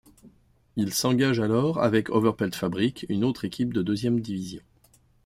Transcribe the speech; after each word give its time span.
Il 0.77 0.93
s'engage 0.95 1.39
alors 1.41 1.77
avec 1.79 2.09
Overpelt 2.09 2.55
Fabriek, 2.55 3.05
une 3.09 3.23
autre 3.23 3.45
équipe 3.45 3.71
de 3.71 3.83
deuxième 3.83 4.19
division. 4.19 4.63